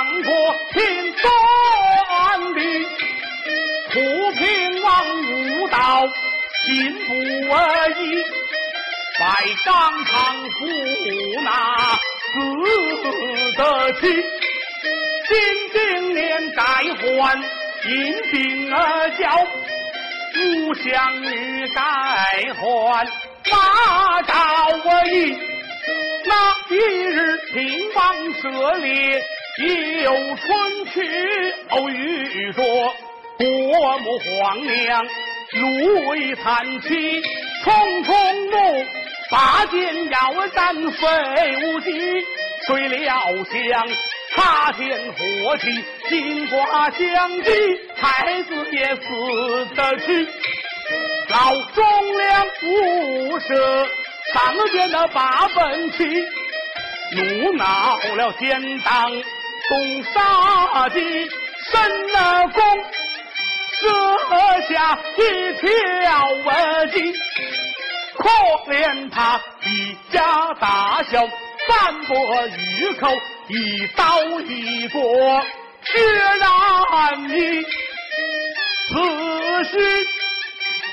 [0.00, 0.32] 张国
[0.70, 0.80] 平
[1.12, 1.28] 断
[2.54, 2.58] 的，
[3.92, 4.00] 苦
[4.32, 4.88] 平王
[5.28, 6.08] 无道
[6.64, 8.24] 心不移，
[9.18, 9.22] 百
[9.62, 9.68] 丈
[10.06, 10.14] 长
[10.52, 10.58] 夫
[11.42, 11.48] 那
[12.32, 12.32] 死
[13.58, 14.00] 得起，
[15.28, 15.36] 今
[15.74, 16.62] 今年改
[17.02, 17.04] 换
[17.84, 17.92] 阴
[18.30, 19.28] 兵教，
[20.34, 20.88] 吴相
[21.20, 21.80] 女改
[22.54, 23.06] 换
[23.50, 24.32] 马昭
[25.10, 25.36] 仪。
[26.24, 26.32] 那
[26.70, 28.78] 一日，平王射
[29.58, 32.62] 猎，有春去，偶遇着
[33.38, 35.04] 国母皇娘，
[35.52, 37.20] 泪惨泣，
[37.62, 38.86] 匆匆怒，
[39.30, 41.08] 拔剑要斩废
[41.64, 41.90] 无忌，
[42.66, 43.88] 谁料想
[44.34, 47.50] 擦天火气，金瓜相击，
[47.96, 50.28] 太子也死得去，
[51.28, 53.88] 老忠良不舍。
[54.32, 56.04] 上边的八分气，
[57.16, 59.10] 怒恼了奸党，
[59.70, 60.98] 动杀机，
[61.70, 62.60] 申了功，
[63.78, 65.20] 设下一
[65.60, 65.68] 条
[66.44, 67.12] 文计，
[68.18, 68.28] 可
[68.72, 71.24] 怜他一家大小，
[71.68, 73.08] 反驳御寇，
[73.46, 75.00] 一刀一过，
[75.84, 76.00] 血
[76.40, 77.62] 染你
[78.88, 80.06] 此时。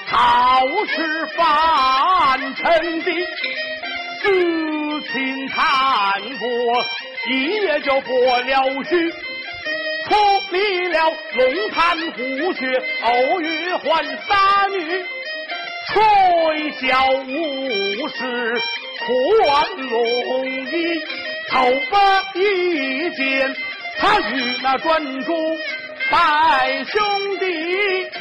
[0.10, 3.12] 好事凡臣的，
[4.22, 4.26] 知
[5.12, 5.58] 情贪
[6.40, 6.48] 过，
[7.30, 10.16] 一夜就破了去，处
[10.52, 12.66] 理了龙潭虎穴，
[13.04, 15.06] 偶遇换杀女，
[15.90, 16.88] 吹箫
[17.26, 18.56] 舞狮，
[19.06, 21.02] 换龙衣，
[21.52, 21.56] 头
[21.90, 23.56] 发一剑，
[24.00, 25.58] 他与那专诸
[26.10, 27.46] 拜兄弟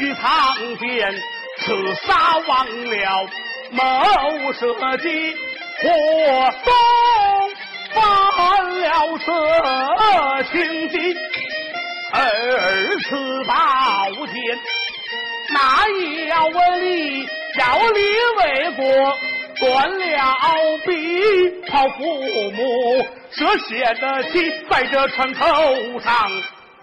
[0.01, 1.15] 与苍天。
[1.59, 1.73] 刺
[2.07, 3.29] 杀忘了
[3.71, 5.35] 谋社稷，
[5.81, 5.89] 火
[6.65, 6.71] 中
[7.97, 9.27] 犯了色
[10.53, 11.17] 情计，
[12.13, 12.19] 二
[13.03, 13.55] 次宝
[14.27, 14.37] 剑，
[15.53, 15.57] 那
[15.89, 17.99] 也要立
[18.39, 18.41] 为
[18.77, 18.85] 国，
[19.61, 19.65] 断
[19.99, 20.91] 了臂，
[21.69, 22.01] 抛父
[22.53, 23.69] 母，这写
[24.01, 25.45] 得起，在这船头
[26.01, 26.13] 上，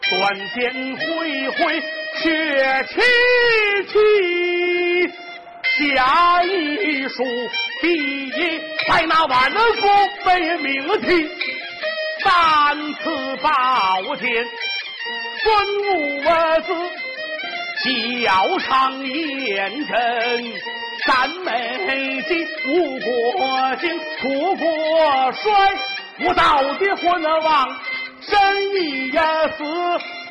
[0.09, 0.61] 断剑
[0.97, 1.81] 挥挥，
[2.21, 2.23] 血
[2.89, 2.91] 凄
[3.87, 3.93] 凄。
[5.75, 7.23] 下一书，
[7.83, 8.31] 第一，
[8.87, 9.89] 在那万福
[10.23, 10.71] 被命
[11.01, 11.29] 题，
[12.23, 13.03] 三次
[13.41, 14.25] 宝剑，
[15.43, 15.43] 孙
[15.89, 15.91] 武
[16.61, 16.69] 字，
[17.83, 19.93] 笑长言真，
[21.05, 23.83] 三美金，吴国兴，
[24.21, 24.65] 楚国
[25.33, 25.45] 衰，
[26.19, 27.67] 无道的昏王，
[28.21, 28.31] 神
[28.75, 29.19] 意也
[29.57, 29.59] 死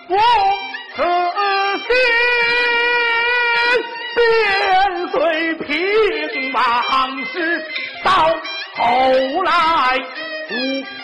[0.09, 0.17] 不
[0.97, 1.05] 可
[1.77, 1.85] 惜。
[4.15, 5.69] 边岁平
[6.53, 7.65] 王时，
[8.05, 8.13] 到
[8.75, 9.53] 后来
[10.51, 10.55] 吴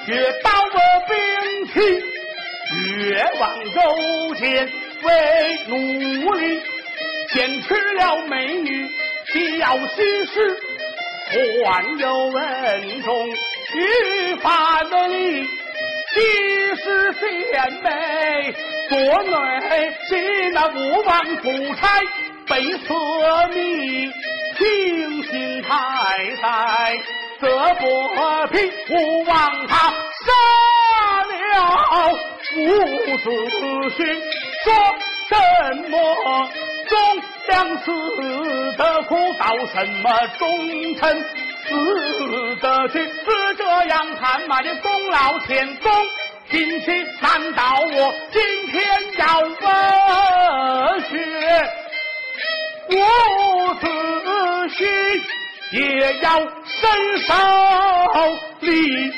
[0.06, 0.78] 越刀了
[1.08, 1.14] 兵
[1.68, 1.74] 器，
[2.74, 4.70] 越王勾践
[5.02, 5.08] 为
[5.68, 6.60] 奴隶，
[7.32, 8.88] 先娶了美女，
[9.58, 10.56] 要心事，
[11.30, 15.46] 还有恩重于范的礼，
[16.14, 16.20] 其
[16.76, 18.54] 实贤美，
[18.88, 21.88] 多内心那不忘出差。
[22.50, 22.94] 被色
[23.52, 24.10] 迷，
[24.58, 25.68] 清心太
[26.42, 26.98] 在，
[27.40, 27.82] 这不
[28.52, 28.90] 平，不
[29.24, 29.72] 枉他
[30.24, 30.26] 杀
[31.24, 31.32] 了
[32.42, 32.54] 父
[33.18, 33.26] 子
[33.96, 33.98] 兄。
[34.64, 34.66] 说
[35.28, 35.32] 什
[35.88, 35.92] 么
[36.88, 36.92] 忠
[37.48, 37.86] 良死
[38.76, 39.42] 得苦，道
[39.72, 40.04] 什么
[40.38, 40.42] 忠
[40.96, 41.24] 臣
[41.66, 42.94] 死得去？
[42.98, 45.92] 是这样看嘛的功劳天公，
[46.50, 48.42] 今天难道我今
[48.72, 48.84] 天
[49.18, 51.47] 要问血？
[54.78, 54.84] 去，
[55.72, 57.34] 也要伸手
[58.60, 59.08] 立。